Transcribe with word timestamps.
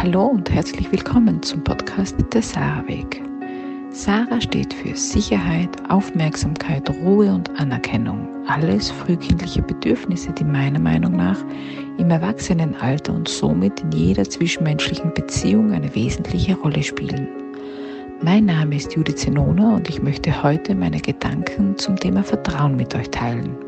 Hallo 0.00 0.26
und 0.26 0.48
herzlich 0.48 0.92
willkommen 0.92 1.42
zum 1.42 1.64
Podcast 1.64 2.14
Der 2.32 2.40
Sarah 2.40 2.86
Weg. 2.86 3.20
Sarah 3.90 4.40
steht 4.40 4.72
für 4.72 4.94
Sicherheit, 4.94 5.70
Aufmerksamkeit, 5.90 6.88
Ruhe 7.02 7.34
und 7.34 7.50
Anerkennung. 7.58 8.28
Alles 8.46 8.92
frühkindliche 8.92 9.60
Bedürfnisse, 9.60 10.30
die 10.30 10.44
meiner 10.44 10.78
Meinung 10.78 11.16
nach 11.16 11.44
im 11.98 12.10
Erwachsenenalter 12.10 13.12
und 13.12 13.26
somit 13.26 13.80
in 13.80 13.90
jeder 13.90 14.22
zwischenmenschlichen 14.22 15.12
Beziehung 15.14 15.72
eine 15.72 15.92
wesentliche 15.92 16.54
Rolle 16.54 16.84
spielen. 16.84 17.26
Mein 18.22 18.44
Name 18.44 18.76
ist 18.76 18.94
Judith 18.94 19.16
Zenona 19.16 19.74
und 19.74 19.88
ich 19.88 20.00
möchte 20.00 20.44
heute 20.44 20.76
meine 20.76 21.00
Gedanken 21.00 21.76
zum 21.76 21.96
Thema 21.96 22.22
Vertrauen 22.22 22.76
mit 22.76 22.94
euch 22.94 23.10
teilen. 23.10 23.67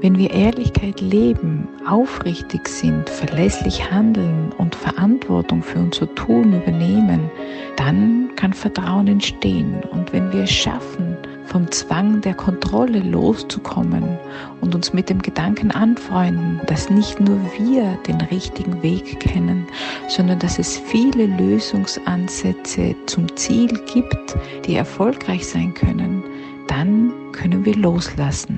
Wenn 0.00 0.16
wir 0.16 0.30
Ehrlichkeit 0.30 1.00
leben, 1.00 1.66
aufrichtig 1.84 2.68
sind, 2.68 3.10
verlässlich 3.10 3.90
handeln 3.90 4.52
und 4.56 4.76
Verantwortung 4.76 5.60
für 5.60 5.80
unser 5.80 6.14
Tun 6.14 6.52
übernehmen, 6.52 7.28
dann 7.74 8.30
kann 8.36 8.52
Vertrauen 8.52 9.08
entstehen. 9.08 9.82
Und 9.90 10.12
wenn 10.12 10.32
wir 10.32 10.44
es 10.44 10.52
schaffen, 10.52 11.16
vom 11.46 11.68
Zwang 11.72 12.20
der 12.20 12.34
Kontrolle 12.34 13.00
loszukommen 13.00 14.04
und 14.60 14.72
uns 14.76 14.92
mit 14.92 15.10
dem 15.10 15.20
Gedanken 15.20 15.72
anfreunden, 15.72 16.60
dass 16.66 16.90
nicht 16.90 17.18
nur 17.18 17.40
wir 17.58 17.98
den 18.06 18.20
richtigen 18.20 18.80
Weg 18.84 19.18
kennen, 19.18 19.66
sondern 20.06 20.38
dass 20.38 20.60
es 20.60 20.78
viele 20.78 21.26
Lösungsansätze 21.26 22.94
zum 23.06 23.34
Ziel 23.36 23.80
gibt, 23.92 24.36
die 24.64 24.76
erfolgreich 24.76 25.44
sein 25.44 25.74
können, 25.74 26.22
dann 26.68 27.12
können 27.32 27.64
wir 27.64 27.74
loslassen 27.74 28.57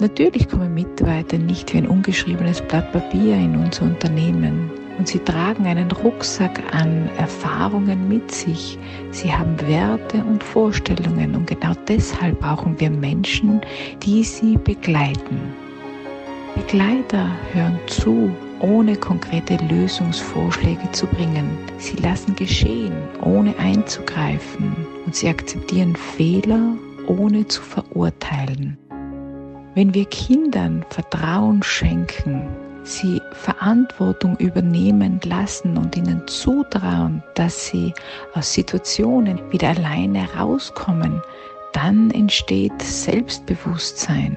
Natürlich 0.00 0.48
kommen 0.48 0.72
Mitarbeiter 0.72 1.36
nicht 1.36 1.74
wie 1.74 1.78
ein 1.78 1.86
ungeschriebenes 1.86 2.62
Blatt 2.62 2.90
Papier 2.90 3.34
in 3.34 3.54
unser 3.54 3.82
Unternehmen. 3.82 4.70
Und 4.96 5.06
sie 5.08 5.18
tragen 5.18 5.66
einen 5.66 5.90
Rucksack 5.90 6.62
an 6.74 7.10
Erfahrungen 7.18 8.08
mit 8.08 8.30
sich. 8.30 8.78
Sie 9.10 9.30
haben 9.30 9.60
Werte 9.60 10.24
und 10.24 10.42
Vorstellungen. 10.42 11.34
Und 11.36 11.46
genau 11.46 11.72
deshalb 11.86 12.40
brauchen 12.40 12.80
wir 12.80 12.90
Menschen, 12.90 13.60
die 14.02 14.24
sie 14.24 14.56
begleiten. 14.56 15.38
Begleiter 16.54 17.28
hören 17.52 17.78
zu, 17.86 18.34
ohne 18.60 18.96
konkrete 18.96 19.58
Lösungsvorschläge 19.66 20.90
zu 20.92 21.06
bringen. 21.08 21.58
Sie 21.76 21.96
lassen 21.96 22.34
geschehen, 22.36 22.94
ohne 23.22 23.54
einzugreifen. 23.58 24.74
Und 25.04 25.14
sie 25.14 25.28
akzeptieren 25.28 25.94
Fehler, 25.94 26.74
ohne 27.06 27.46
zu 27.46 27.60
verurteilen. 27.60 28.78
Wenn 29.74 29.94
wir 29.94 30.04
Kindern 30.06 30.84
Vertrauen 30.90 31.62
schenken, 31.62 32.48
sie 32.82 33.22
Verantwortung 33.32 34.36
übernehmen 34.38 35.20
lassen 35.24 35.78
und 35.78 35.96
ihnen 35.96 36.26
zutrauen, 36.26 37.22
dass 37.34 37.66
sie 37.66 37.94
aus 38.34 38.52
Situationen 38.52 39.40
wieder 39.52 39.68
alleine 39.68 40.26
rauskommen, 40.36 41.22
dann 41.72 42.10
entsteht 42.10 42.82
Selbstbewusstsein. 42.82 44.36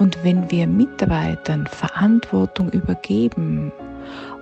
Und 0.00 0.18
wenn 0.24 0.50
wir 0.50 0.66
Mitarbeitern 0.66 1.68
Verantwortung 1.68 2.70
übergeben 2.70 3.70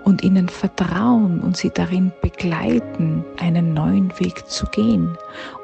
und 0.04 0.22
ihnen 0.22 0.48
vertrauen 0.48 1.40
und 1.40 1.56
sie 1.56 1.70
darin 1.70 2.12
begleiten, 2.20 3.24
einen 3.38 3.74
neuen 3.74 4.10
Weg 4.18 4.48
zu 4.48 4.66
gehen 4.66 5.16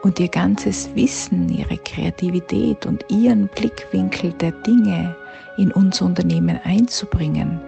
und 0.03 0.19
ihr 0.21 0.29
ganzes 0.29 0.95
Wissen, 0.95 1.49
ihre 1.49 1.79
Kreativität 1.79 2.87
und 2.87 3.05
ihren 3.09 3.49
Blickwinkel 3.49 4.33
der 4.35 4.53
Dinge 4.53 5.15
in 5.57 5.73
unser 5.73 6.07
Unternehmen 6.07 6.59
einzubringen, 6.65 7.61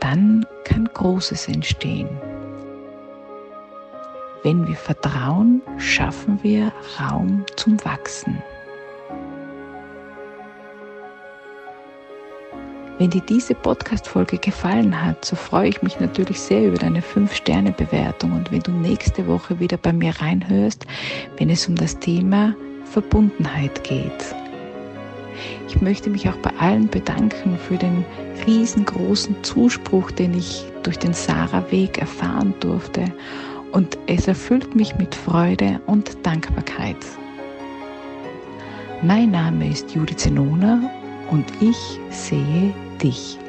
dann 0.00 0.46
kann 0.64 0.88
Großes 0.94 1.48
entstehen. 1.48 2.08
Wenn 4.42 4.66
wir 4.66 4.76
vertrauen, 4.76 5.60
schaffen 5.78 6.38
wir 6.42 6.72
Raum 7.00 7.44
zum 7.56 7.84
Wachsen. 7.84 8.42
Wenn 12.98 13.10
dir 13.10 13.20
diese 13.20 13.54
Podcast-Folge 13.54 14.38
gefallen 14.38 15.04
hat, 15.04 15.22
so 15.22 15.36
freue 15.36 15.68
ich 15.68 15.82
mich 15.82 16.00
natürlich 16.00 16.40
sehr 16.40 16.68
über 16.68 16.78
deine 16.78 17.02
5-Sterne-Bewertung 17.02 18.32
und 18.32 18.50
wenn 18.50 18.60
du 18.60 18.70
nächste 18.70 19.26
Woche 19.26 19.60
wieder 19.60 19.76
bei 19.76 19.92
mir 19.92 20.14
reinhörst, 20.18 20.86
wenn 21.36 21.50
es 21.50 21.68
um 21.68 21.76
das 21.76 21.98
Thema 21.98 22.54
Verbundenheit 22.84 23.84
geht. 23.84 24.34
Ich 25.68 25.82
möchte 25.82 26.08
mich 26.08 26.26
auch 26.26 26.36
bei 26.36 26.50
allen 26.58 26.88
bedanken 26.88 27.58
für 27.58 27.76
den 27.76 28.02
riesengroßen 28.46 29.44
Zuspruch, 29.44 30.10
den 30.10 30.32
ich 30.32 30.64
durch 30.82 30.98
den 30.98 31.12
Sarah-Weg 31.12 31.98
erfahren 31.98 32.54
durfte. 32.60 33.04
Und 33.72 33.98
es 34.06 34.26
erfüllt 34.26 34.74
mich 34.74 34.96
mit 34.96 35.14
Freude 35.14 35.82
und 35.84 36.16
Dankbarkeit. 36.24 36.96
Mein 39.02 39.32
Name 39.32 39.68
ist 39.68 39.94
Judith 39.94 40.16
Zenona 40.16 40.90
und 41.30 41.44
ich 41.60 42.00
sehe 42.08 42.72
святий. 42.96 43.45